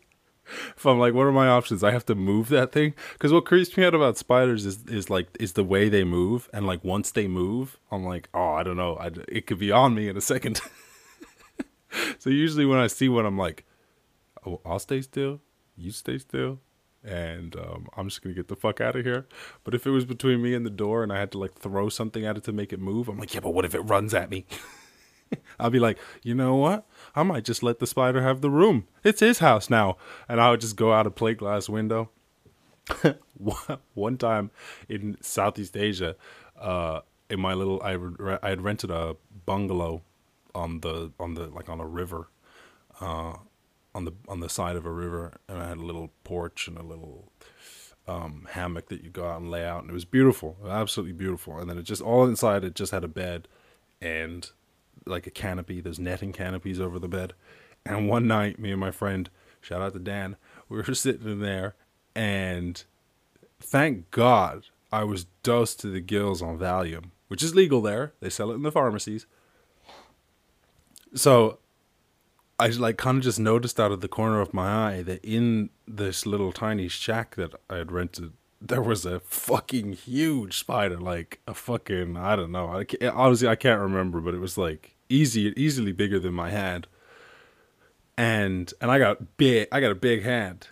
[0.77, 1.83] If I'm like, what are my options?
[1.83, 5.09] I have to move that thing because what creeps me out about spiders is is
[5.09, 8.63] like is the way they move, and like once they move, I'm like, oh, I
[8.63, 10.61] don't know, I, it could be on me in a second.
[12.19, 13.65] so usually when I see one, I'm like,
[14.45, 15.41] oh, I'll stay still.
[15.75, 16.59] You stay still.
[17.07, 19.27] And um, I'm just gonna get the fuck out of here.
[19.63, 21.87] But if it was between me and the door, and I had to like throw
[21.87, 24.13] something at it to make it move, I'm like, yeah, but what if it runs
[24.13, 24.45] at me?
[25.59, 26.85] I'll be like, you know what?
[27.15, 28.87] I might just let the spider have the room.
[29.03, 32.09] It's his house now, and I would just go out a plate glass window.
[33.93, 34.51] One time
[34.87, 36.15] in Southeast Asia,
[36.59, 37.97] uh, in my little, I
[38.41, 39.15] I had rented a
[39.45, 40.03] bungalow
[40.55, 42.29] on the on the like on a river,
[43.01, 43.33] uh,
[43.97, 46.77] on the on the side of a river, and I had a little porch and
[46.77, 47.31] a little
[48.07, 51.57] um, hammock that you go out and lay out, and it was beautiful, absolutely beautiful.
[51.57, 53.47] And then it just all inside it just had a bed,
[53.99, 54.51] and
[55.07, 55.81] like a canopy.
[55.81, 57.33] There's netting canopies over the bed.
[57.87, 59.31] And one night, me and my friend,
[59.61, 60.35] shout out to Dan,
[60.69, 61.73] we were sitting in there,
[62.15, 62.83] and
[63.59, 68.13] thank God I was dosed to the gills on Valium, which is legal there.
[68.19, 69.25] They sell it in the pharmacies.
[71.15, 71.57] So
[72.59, 75.69] I like kind of just noticed out of the corner of my eye that in
[75.87, 81.39] this little tiny shack that I had rented, there was a fucking huge spider, like
[81.47, 82.69] a fucking I don't know.
[82.69, 86.87] I honestly I can't remember, but it was like easy, easily bigger than my hand.
[88.17, 89.67] And and I got big.
[89.71, 90.69] I got a big hand.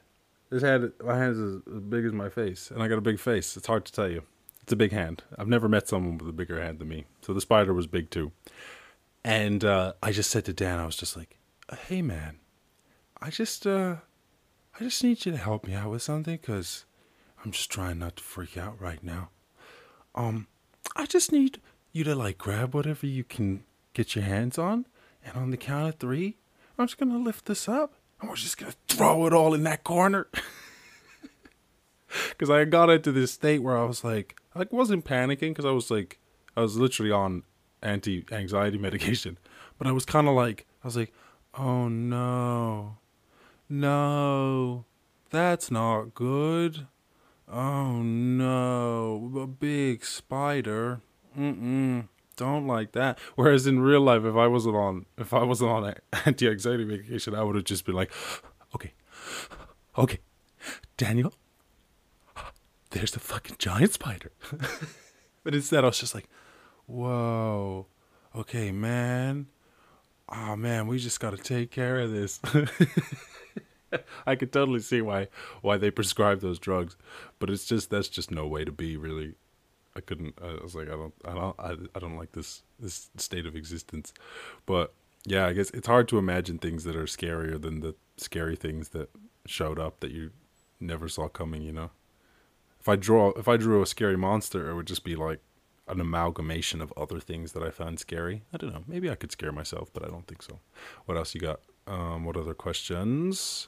[0.50, 3.20] This hand, my hand is as big as my face, and I got a big
[3.20, 3.58] face.
[3.58, 4.24] It's hard to tell you.
[4.64, 5.22] It's a big hand.
[5.38, 7.06] I've never met someone with a bigger hand than me.
[7.22, 8.32] So the spider was big too.
[9.24, 11.38] And uh, I just said to Dan, I was just like,
[11.88, 12.40] "Hey man,
[13.22, 13.98] I just uh,
[14.80, 16.86] I just need you to help me out with something, cause
[17.44, 19.30] I'm just trying not to freak out right now.
[20.14, 20.48] Um,
[20.96, 24.86] I just need you to like grab whatever you can get your hands on,
[25.24, 26.38] and on the count of three,
[26.78, 29.84] I'm just gonna lift this up, and we're just gonna throw it all in that
[29.84, 30.28] corner.
[32.30, 35.66] Because I got into this state where I was like, I like, wasn't panicking because
[35.66, 36.20] I was like,
[36.56, 37.44] I was literally on
[37.82, 39.38] anti-anxiety medication,
[39.78, 41.14] but I was kind of like, I was like,
[41.58, 42.98] oh no,
[43.70, 44.86] no,
[45.30, 46.88] that's not good.
[47.48, 51.02] Oh no, a big spider.
[51.38, 53.20] Mm-mm don't like that.
[53.36, 57.44] Whereas in real life, if I wasn't on if I wasn't on anti-anxiety medication, I
[57.44, 58.12] would have just been like,
[58.74, 58.94] okay,
[59.98, 60.20] okay,
[60.98, 61.34] Daniel,
[62.92, 64.32] there's the fucking giant spider.
[65.44, 66.30] but instead, I was just like,
[66.86, 67.88] whoa,
[68.36, 69.48] okay, man.
[70.30, 72.40] Oh man, we just got to take care of this.
[74.28, 75.28] I could totally see why
[75.62, 76.98] why they prescribe those drugs,
[77.40, 79.36] but it's just that's just no way to be really
[79.96, 80.38] I couldn't.
[80.42, 83.56] I was like, I don't, I don't, I, I don't like this this state of
[83.56, 84.14] existence.
[84.66, 84.94] But
[85.26, 88.90] yeah, I guess it's hard to imagine things that are scarier than the scary things
[88.90, 89.10] that
[89.46, 90.32] showed up that you
[90.80, 91.62] never saw coming.
[91.62, 91.92] You know,
[92.80, 95.40] if I draw, if I drew a scary monster, it would just be like
[95.88, 98.44] an amalgamation of other things that I found scary.
[98.54, 98.84] I don't know.
[98.88, 100.60] Maybe I could scare myself, but I don't think so.
[101.06, 101.60] What else you got?
[101.88, 103.68] Um, what other questions?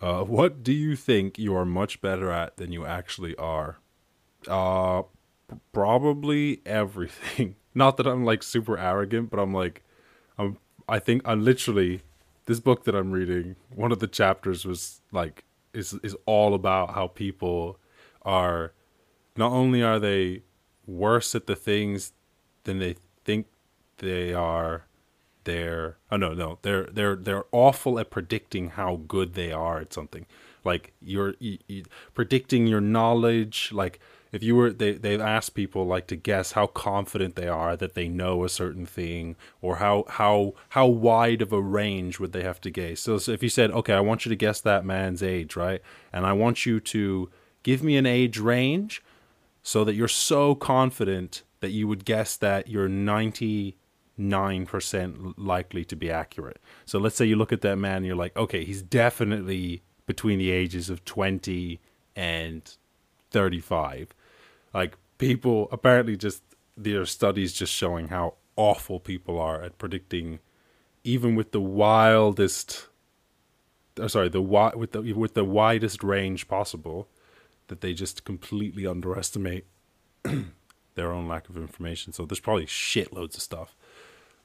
[0.00, 3.78] Uh, what do you think you are much better at than you actually are?
[4.46, 5.02] Uh,
[5.72, 7.56] probably everything.
[7.74, 9.82] Not that I'm like super arrogant, but I'm like,
[10.38, 10.58] I'm.
[10.88, 12.02] I think I'm literally
[12.44, 13.56] this book that I'm reading.
[13.74, 17.78] One of the chapters was like is is all about how people
[18.22, 18.72] are.
[19.36, 20.42] Not only are they
[20.86, 22.12] worse at the things
[22.64, 23.46] than they think
[23.98, 24.86] they are,
[25.44, 29.92] they're oh no no they're they're they're awful at predicting how good they are at
[29.92, 30.26] something.
[30.64, 34.00] Like you're you, you, predicting your knowledge, like
[34.32, 37.94] if you were they they've asked people like to guess how confident they are that
[37.94, 42.42] they know a certain thing or how how how wide of a range would they
[42.42, 44.84] have to guess so, so if you said okay i want you to guess that
[44.84, 45.80] man's age right
[46.12, 47.30] and i want you to
[47.62, 49.02] give me an age range
[49.66, 53.74] so that you're so confident that you would guess that you're 99%
[55.36, 58.36] likely to be accurate so let's say you look at that man and you're like
[58.36, 61.80] okay he's definitely between the ages of 20
[62.14, 62.76] and
[63.30, 64.14] 35
[64.72, 66.42] like people apparently just
[66.76, 70.40] there are studies just showing how awful people are at predicting,
[71.04, 72.88] even with the wildest.
[74.00, 77.08] Uh, sorry, the with the with the widest range possible,
[77.68, 79.66] that they just completely underestimate
[80.94, 82.12] their own lack of information.
[82.12, 83.76] So there's probably shitloads of stuff.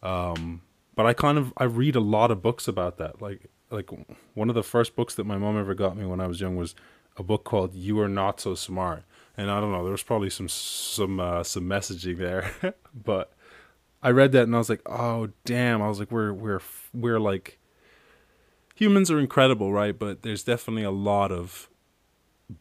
[0.04, 0.62] Um,
[0.96, 3.22] but I kind of I read a lot of books about that.
[3.22, 3.90] Like like
[4.34, 6.58] one of the first books that my mom ever got me when I was young
[6.58, 6.76] was
[7.18, 9.04] a book called You Are Not So Smart
[9.38, 12.54] and I don't know, there was probably some some uh, some messaging there,
[12.94, 13.34] but
[14.04, 15.82] I read that and I was like, oh damn!
[15.82, 16.62] I was like, we're we're
[16.94, 17.58] we're like
[18.76, 19.98] humans are incredible, right?
[19.98, 21.70] But there's definitely a lot of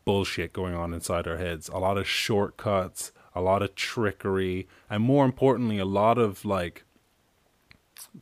[0.04, 5.02] bullshit going on inside our heads, a lot of shortcuts, a lot of trickery, and
[5.02, 6.84] more importantly, a lot of like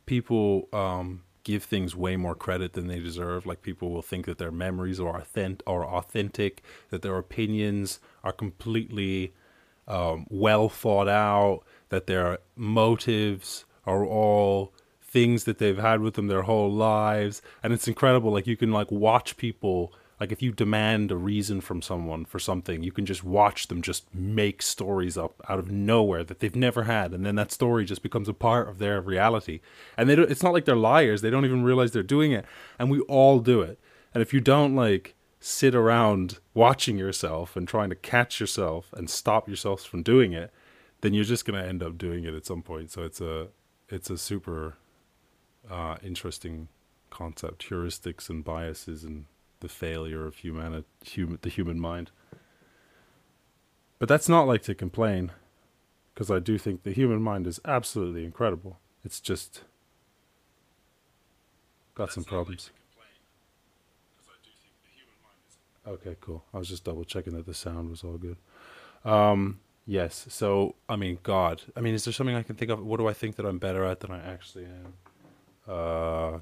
[0.05, 3.45] people um, give things way more credit than they deserve.
[3.45, 8.33] Like people will think that their memories are authentic, are authentic, that their opinions are
[8.33, 9.33] completely
[9.87, 16.27] um, well thought out, that their motives are all things that they've had with them
[16.27, 18.31] their whole lives, and it's incredible.
[18.31, 22.39] Like you can like watch people like if you demand a reason from someone for
[22.39, 26.55] something, you can just watch them just make stories up out of nowhere that they've
[26.55, 29.61] never had, and then that story just becomes a part of their reality.
[29.97, 32.45] And they don't, it's not like they're liars; they don't even realize they're doing it,
[32.77, 33.79] and we all do it.
[34.13, 39.09] And if you don't like sit around watching yourself and trying to catch yourself and
[39.09, 40.51] stop yourself from doing it,
[40.99, 42.91] then you're just gonna end up doing it at some point.
[42.91, 43.47] So it's a
[43.87, 44.75] it's a super
[45.69, 46.67] uh, interesting
[47.09, 49.25] concept, heuristics and biases and
[49.59, 52.11] the failure of human, human the human mind.
[53.97, 55.31] But that's not like to complain,
[56.13, 58.79] because I do think the human mind is absolutely incredible.
[59.03, 59.63] It's just
[61.95, 62.71] got that's some problems.
[65.85, 66.43] Like okay, cool.
[66.53, 68.37] I was just double checking that the sound was all good.
[69.03, 70.25] Um, yes.
[70.29, 71.61] So, I mean, God.
[71.75, 72.83] I mean, is there something I can think of?
[72.83, 74.93] What do I think that I'm better at than I actually am?
[75.67, 76.39] Uh,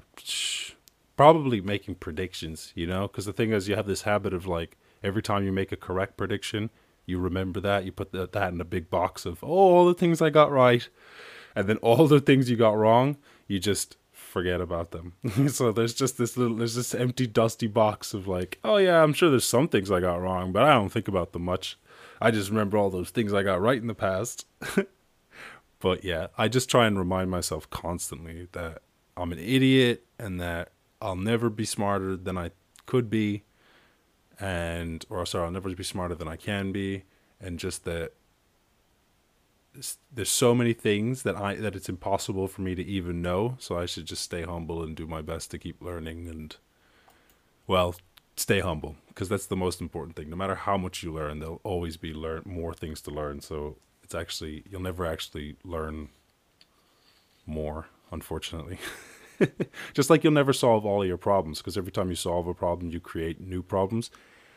[1.18, 4.78] probably making predictions, you know, because the thing is, you have this habit of like
[5.02, 6.70] every time you make a correct prediction,
[7.06, 9.94] you remember that you put the, that in a big box of oh, all the
[9.94, 10.88] things I got right,
[11.56, 13.16] and then all the things you got wrong,
[13.48, 15.14] you just forget about them.
[15.48, 19.12] so there's just this little, there's this empty, dusty box of like, oh yeah, I'm
[19.12, 21.76] sure there's some things I got wrong, but I don't think about them much.
[22.22, 24.46] I just remember all those things I got right in the past.
[25.80, 28.82] but yeah, I just try and remind myself constantly that
[29.16, 30.70] I'm an idiot and that
[31.00, 32.50] I'll never be smarter than I
[32.86, 33.44] could be,
[34.40, 37.04] and or sorry, I'll never be smarter than I can be,
[37.40, 38.12] and just that
[40.12, 43.56] there's so many things that I that it's impossible for me to even know.
[43.58, 46.56] So I should just stay humble and do my best to keep learning and
[47.66, 47.94] well,
[48.36, 50.30] stay humble because that's the most important thing.
[50.30, 53.40] No matter how much you learn, there'll always be learn more things to learn.
[53.40, 56.08] So it's actually you'll never actually learn
[57.46, 58.78] more, unfortunately.
[59.94, 62.90] just like you'll never solve all your problems because every time you solve a problem,
[62.90, 64.10] you create new problems.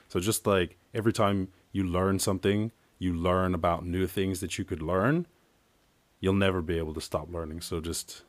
[0.07, 4.65] So just like every time you learn something, you learn about new things that you
[4.65, 5.25] could learn,
[6.19, 7.61] you'll never be able to stop learning.
[7.61, 8.23] So just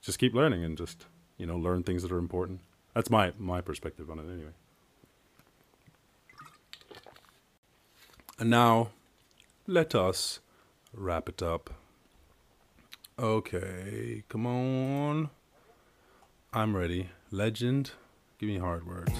[0.00, 2.60] just keep learning and just, you know, learn things that are important.
[2.94, 4.52] That's my my perspective on it anyway.
[8.38, 8.88] And now
[9.66, 10.40] let us
[10.94, 11.70] wrap it up.
[13.18, 15.28] Okay, come on.
[16.52, 17.08] I'm ready.
[17.30, 17.92] Legend.
[18.40, 19.12] Give me hard words.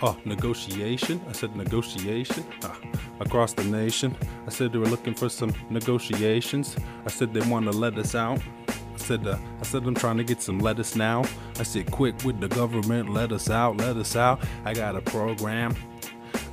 [0.00, 1.20] Oh, negotiation.
[1.28, 2.46] I said negotiation.
[2.62, 2.78] Ah,
[3.18, 4.16] across the nation.
[4.46, 6.76] I said they were looking for some negotiations.
[7.04, 8.38] I said they want to let us out.
[8.68, 11.24] I said, uh, I said I'm trying to get some lettuce now.
[11.58, 14.40] I said, quick with the government, let us out, let us out.
[14.64, 15.74] I got a program.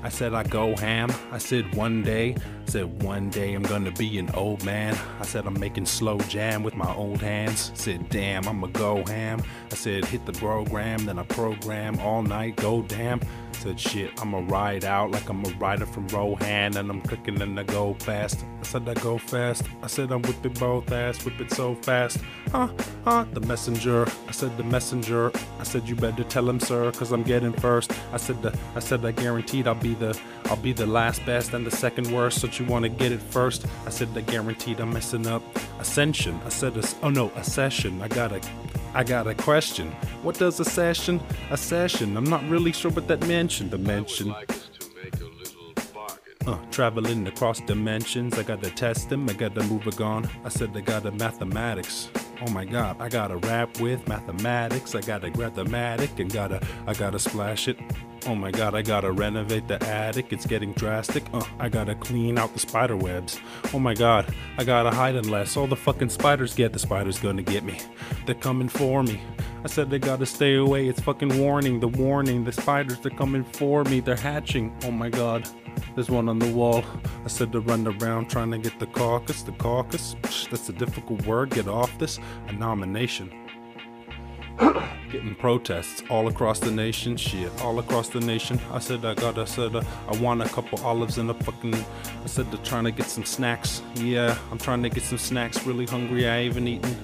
[0.04, 1.12] I said I go ham.
[1.32, 4.98] I said one day, I said one day I'm gonna be an old man.
[5.20, 7.72] I said I'm making slow jam with my old hands.
[7.74, 9.44] I said damn, I'ma go ham.
[9.72, 13.22] I said hit the program, then I program all night, go damn.
[13.62, 17.60] Said shit, I'ma ride out like I'm a rider from Rohan and I'm cooking and
[17.60, 18.44] I go fast.
[18.60, 19.66] I said I go fast.
[19.84, 22.18] I said I'm whipping both ass, whip it so fast.
[22.52, 22.70] Huh,
[23.06, 24.08] huh, the messenger.
[24.28, 25.32] I said the messenger.
[25.60, 27.92] I said you better tell him, sir, cause I'm getting first.
[28.12, 31.54] I said the, I said I guaranteed I'll be the, I'll be the last best
[31.54, 32.42] and the second worst.
[32.42, 33.68] So you wanna get it first?
[33.86, 35.44] I said I guaranteed I'm messing up.
[35.80, 36.40] Ascension.
[36.48, 38.02] I said, a, oh no, a session.
[38.02, 38.42] I got a
[38.94, 39.90] I got a question.
[40.22, 41.22] What does a session?
[41.50, 42.18] A session.
[42.18, 43.72] I'm not really sure what that mentioned.
[43.72, 44.36] Dimension.
[46.46, 48.38] Uh, traveling across dimensions.
[48.38, 49.30] I gotta test them.
[49.30, 50.30] I gotta move it on.
[50.44, 52.10] I said I gotta mathematics.
[52.44, 54.96] Oh my god, I gotta rap with mathematics.
[54.96, 57.78] I gotta grab the matic and gotta, I gotta splash it.
[58.26, 61.24] Oh my god, I gotta renovate the attic, it's getting drastic.
[61.34, 63.40] Uh, I gotta clean out the spider webs.
[63.74, 67.44] Oh my god, I gotta hide unless all the fucking spiders get the spiders gonna
[67.44, 67.78] get me.
[68.26, 69.22] They're coming for me.
[69.64, 73.44] I said they gotta stay away, it's fucking warning, the warning, the spiders, they're coming
[73.44, 74.76] for me, they're hatching.
[74.84, 75.48] Oh my god,
[75.96, 76.84] there's one on the wall.
[77.24, 80.16] I said to run around trying to get the caucus, the caucus.
[80.50, 82.20] That's a difficult word, get off this.
[82.48, 83.32] A nomination.
[85.12, 88.60] Getting protests all across the nation, shit, all across the nation.
[88.72, 91.76] I said I got, I said uh, I want a couple olives and a fucking.
[91.76, 93.82] I said they're trying to get some snacks.
[93.96, 95.66] Yeah, I'm trying to get some snacks.
[95.66, 96.30] Really hungry.
[96.30, 96.96] I ain't even eaten.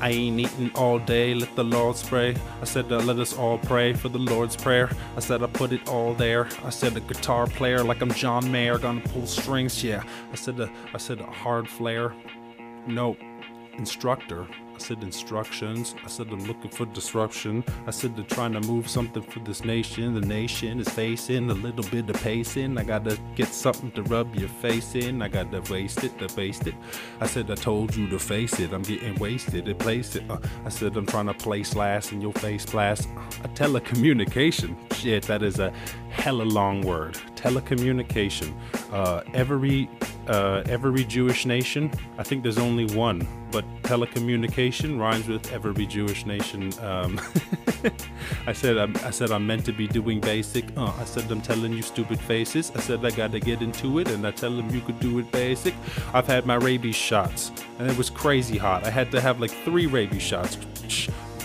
[0.00, 1.34] I ain't eating all day.
[1.34, 2.36] Let the Lord spray.
[2.60, 4.90] I said uh, let us all pray for the Lord's prayer.
[5.16, 6.48] I said I put it all there.
[6.64, 9.82] I said a guitar player like I'm John Mayer gonna pull strings.
[9.82, 10.02] Yeah.
[10.32, 12.14] I said uh, I said a hard flare.
[12.86, 13.18] Nope.
[13.78, 14.46] Instructor.
[14.74, 15.94] I said instructions.
[16.04, 17.62] I said I'm looking for disruption.
[17.86, 20.14] I said they're trying to move something for this nation.
[20.14, 22.76] The nation is facing a little bit of pacing.
[22.76, 25.22] I gotta get something to rub your face in.
[25.22, 26.74] I gotta waste it, to waste it.
[27.20, 28.72] I said I told you to face it.
[28.72, 29.66] I'm getting wasted.
[29.66, 30.28] To place it.
[30.28, 33.08] Uh, I said I'm trying to place last in your face blast.
[33.44, 34.74] A telecommunication.
[34.94, 35.72] Shit, that is a
[36.10, 37.14] hella long word.
[37.36, 38.52] Telecommunication.
[38.92, 39.88] Uh, every
[40.28, 41.90] uh, every Jewish nation.
[42.18, 46.72] I think there's only one, but telecommunication rhymes with every Jewish nation.
[46.80, 47.20] Um,
[48.46, 50.64] I said I'm, I said I'm meant to be doing basic.
[50.76, 52.72] Uh, I said I'm telling you stupid faces.
[52.74, 55.30] I said I gotta get into it, and I tell them you could do it
[55.30, 55.74] basic.
[56.12, 58.84] I've had my rabies shots, and it was crazy hot.
[58.84, 60.56] I had to have like three rabies shots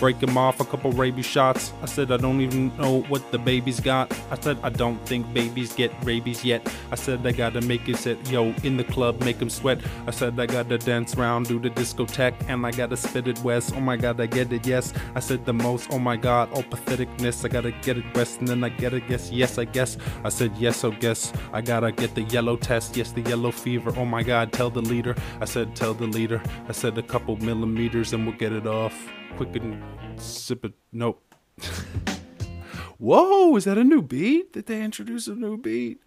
[0.00, 1.72] break him off a couple rabies shots.
[1.82, 4.10] I said I don't even know what the baby's got.
[4.30, 6.66] I said I don't think babies get rabies yet.
[6.90, 9.78] I said I gotta make it set, yo, in the club, make him sweat.
[10.06, 13.74] I said I gotta dance around, do the discotheque, and I gotta spit it west.
[13.76, 14.94] Oh my god, I get it, yes.
[15.14, 17.44] I said the most, oh my god, oh patheticness.
[17.44, 19.98] I gotta get it west, and then I get it, yes, yes, I guess.
[20.24, 21.32] I said yes, oh guess.
[21.52, 23.92] I gotta get the yellow test, yes, the yellow fever.
[23.96, 25.14] Oh my god, tell the leader.
[25.42, 26.42] I said, tell the leader.
[26.68, 28.96] I said a couple millimeters, and we'll get it off
[29.36, 29.82] quick and
[30.20, 30.72] sip it.
[30.92, 31.22] Nope.
[32.98, 34.52] Whoa, is that a new beat?
[34.52, 36.00] Did they introduce a new beat?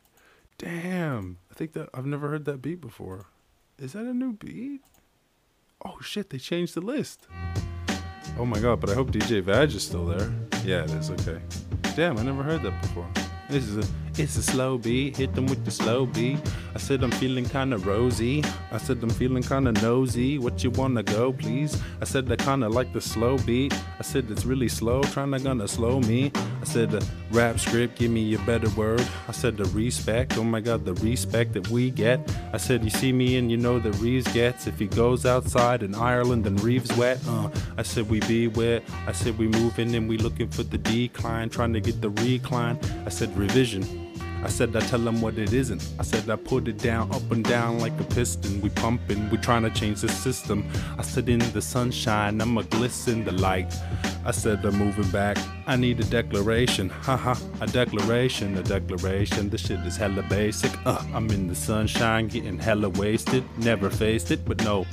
[0.58, 1.38] Damn.
[1.52, 3.26] I think that I've never heard that beat before.
[3.80, 4.82] Is that a new beat?
[5.84, 7.28] Oh shit, they changed the list.
[8.38, 10.32] Oh my god, but I hope DJ Vag is still there.
[10.64, 11.42] Yeah, it is, okay.
[11.96, 13.08] Damn, I never heard that before.
[13.50, 16.38] This is a it's a slow beat, hit them with the slow beat.
[16.76, 18.44] I said I'm feeling kinda rosy.
[18.72, 20.38] I said I'm feeling kinda nosy.
[20.38, 21.82] What you wanna go, please?
[22.00, 23.74] I said I kinda like the slow beat.
[24.00, 26.32] I said it's really slow, trying to gonna slow me.
[26.64, 29.06] I said the rap script, give me a better word.
[29.28, 32.22] I said the respect, oh my god, the respect that we get.
[32.54, 35.84] I said you see me and you know that Reeves gets if he goes outside
[35.84, 37.20] in Ireland and Reeves wet.
[37.28, 38.82] Uh, I said we be wet.
[39.06, 42.80] I said we moving and we looking for the decline, trying to get the recline.
[43.06, 44.03] I said revision.
[44.44, 45.88] I said I tell them what it isn't.
[45.98, 48.60] I said I put it down, up and down like a piston.
[48.60, 50.70] We pumping, we trying to change the system.
[50.98, 53.74] I said in the sunshine, I'ma glisten the light.
[54.26, 55.38] I said I'm moving back.
[55.66, 56.90] I need a declaration.
[56.90, 59.50] Haha, a declaration, a declaration.
[59.50, 60.72] This shit is hella basic.
[60.86, 63.44] Uh, I'm in the sunshine, getting hella wasted.
[63.58, 64.86] Never faced it, but no.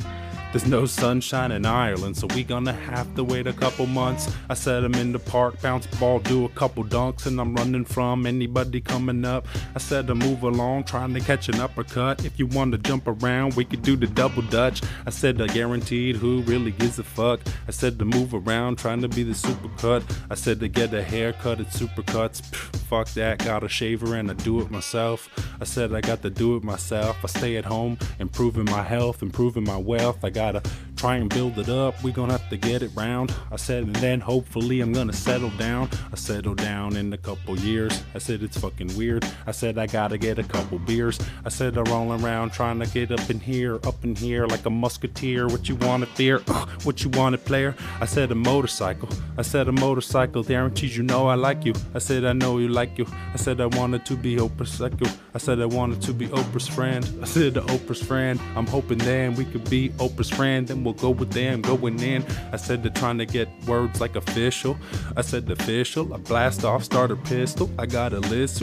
[0.52, 4.34] There's no sunshine in Ireland, so we gonna have to wait a couple months.
[4.48, 7.84] I said I'm in the park, bounce ball, do a couple dunks, and I'm running
[7.84, 9.46] from anybody coming up.
[9.76, 12.24] I said to move along, trying to catch an uppercut.
[12.24, 14.82] If you want to jump around, we could do the double dutch.
[15.06, 17.38] I said I guaranteed who really gives a fuck.
[17.68, 20.02] I said to move around, trying to be the super cut.
[20.30, 22.42] I said to get a haircut at Supercuts.
[22.90, 25.28] Fuck that, got a shaver and I do it myself.
[25.60, 27.16] I said I got to do it myself.
[27.22, 30.24] I stay at home, improving my health, improving my wealth.
[30.24, 30.62] I got gotta
[30.96, 31.94] try and build it up.
[32.02, 33.34] We're gonna have to get it round.
[33.50, 35.88] I said, and then hopefully I'm gonna settle down.
[36.12, 38.02] I settle down in a couple years.
[38.14, 39.22] I said it's fucking weird.
[39.46, 41.18] I said I gotta get a couple beers.
[41.44, 44.64] I said I'm rolling around trying to get up in here, up in here like
[44.66, 45.46] a musketeer.
[45.48, 46.42] What you want to fear?
[46.48, 47.74] Uh, what you want to player?
[48.00, 49.08] I said a motorcycle.
[49.36, 51.74] I said a motorcycle guarantees you know I like you.
[51.94, 53.06] I said I know you like you.
[53.34, 55.06] I said I wanted to be Oprah's psycho.
[55.34, 57.02] I said I wanted to be Oprah's friend.
[57.22, 58.40] I said the Oprah's friend.
[58.56, 62.24] I'm hoping then we could be Oprah's friend, then we'll go with them going in.
[62.52, 64.76] I said they're trying to get words like official.
[65.16, 66.12] I said official.
[66.14, 67.70] I blast off, start a pistol.
[67.78, 68.62] I got a list.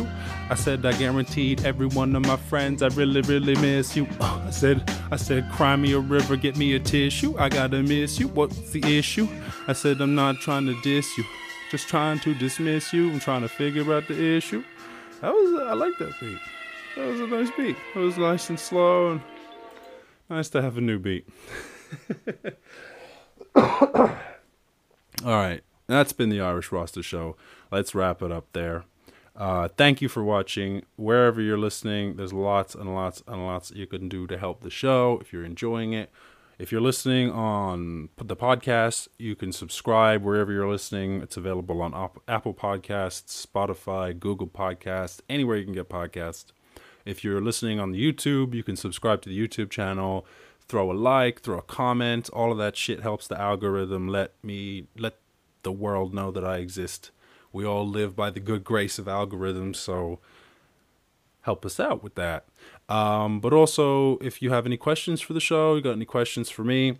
[0.50, 4.08] I said I guaranteed every one of my friends I really, really miss you.
[4.22, 7.36] I said, I said, cry me a river, get me a tissue.
[7.38, 8.28] I gotta miss you.
[8.28, 9.28] What's the issue?
[9.68, 11.24] I said I'm not trying to diss you,
[11.72, 13.12] just trying to dismiss you.
[13.12, 14.64] I'm trying to figure out the issue.
[15.22, 16.40] That was, I like that beat.
[16.96, 17.76] That was a nice beat.
[17.96, 19.22] It was nice and slow and
[20.30, 21.28] Nice to have a new beat.
[23.56, 24.20] All
[25.24, 25.62] right.
[25.88, 27.38] That's been the Irish Rasta Show.
[27.72, 28.84] Let's wrap it up there.
[29.36, 30.84] Uh, thank you for watching.
[30.98, 34.70] Wherever you're listening, there's lots and lots and lots you can do to help the
[34.70, 36.12] show if you're enjoying it.
[36.60, 41.22] If you're listening on the podcast, you can subscribe wherever you're listening.
[41.22, 41.94] It's available on
[42.28, 46.46] Apple Podcasts, Spotify, Google Podcasts, anywhere you can get podcasts.
[47.08, 50.26] If you're listening on the YouTube, you can subscribe to the YouTube channel,
[50.68, 52.30] throw a like, throw a comment.
[52.34, 55.18] All of that shit helps the algorithm let me let
[55.64, 57.12] the world know that I exist.
[57.54, 60.20] We all live by the good grace of algorithms, so
[61.44, 62.46] help us out with that.
[62.90, 66.50] Um, but also, if you have any questions for the show, you got any questions
[66.50, 67.00] for me,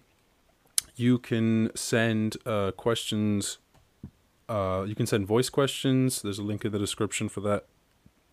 [0.96, 3.58] you can send uh, questions.
[4.48, 6.22] Uh, you can send voice questions.
[6.22, 7.66] There's a link in the description for that,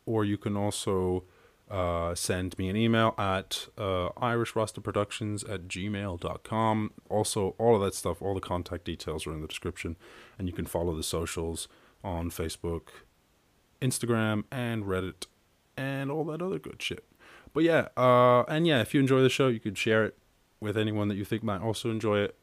[0.06, 1.24] or you can also
[1.70, 6.92] uh, send me an email at uh, irishrastaproductions at gmail.com.
[7.08, 9.96] Also, all of that stuff, all the contact details are in the description.
[10.38, 11.68] And you can follow the socials
[12.02, 12.88] on Facebook,
[13.80, 15.26] Instagram, and Reddit,
[15.76, 17.04] and all that other good shit.
[17.54, 20.18] But yeah, uh, and yeah, if you enjoy the show, you could share it
[20.60, 22.38] with anyone that you think might also enjoy it.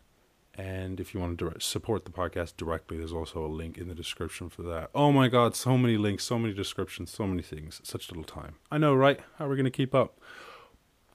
[0.55, 3.87] And if you want to direct, support the podcast directly, there's also a link in
[3.87, 4.89] the description for that.
[4.93, 7.79] Oh my god, so many links, so many descriptions, so many things.
[7.83, 8.55] Such little time.
[8.69, 9.19] I know, right?
[9.37, 10.19] How are we going to keep up?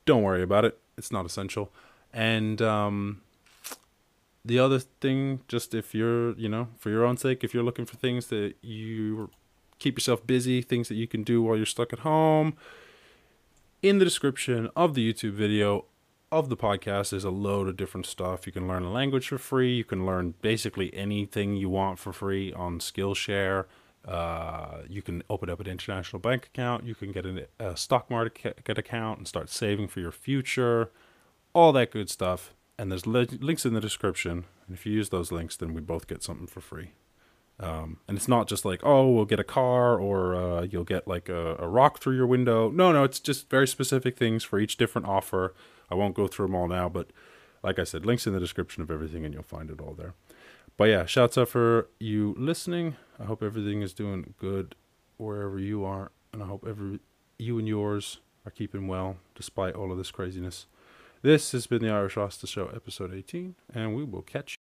[0.07, 0.79] Don't worry about it.
[0.97, 1.71] It's not essential.
[2.13, 3.21] And um,
[4.43, 7.85] the other thing, just if you're, you know, for your own sake, if you're looking
[7.85, 9.31] for things that you
[9.79, 12.57] keep yourself busy, things that you can do while you're stuck at home,
[13.83, 15.85] in the description of the YouTube video,
[16.33, 18.47] of the podcast is a load of different stuff.
[18.47, 19.75] You can learn a language for free.
[19.77, 23.67] You can learn basically anything you want for free on Skillshare.
[24.07, 26.85] Uh, you can open up an international bank account.
[26.85, 30.91] You can get a, a stock market account and start saving for your future.
[31.53, 32.55] All that good stuff.
[32.79, 34.45] And there's li- links in the description.
[34.67, 36.93] And if you use those links, then we both get something for free.
[37.59, 41.09] Um, and it's not just like, oh, we'll get a car or uh, you'll get
[41.09, 42.71] like a, a rock through your window.
[42.71, 45.55] No, no, it's just very specific things for each different offer.
[45.91, 47.11] I won't go through them all now, but
[47.63, 50.15] like I said, links in the description of everything and you'll find it all there.
[50.77, 52.97] But yeah, shouts out for you listening.
[53.19, 54.75] I hope everything is doing good
[55.17, 57.01] wherever you are, and I hope every
[57.39, 60.67] you and yours are keeping well despite all of this craziness.
[61.23, 64.55] This has been the Irish Rasta Show, episode 18, and we will catch you.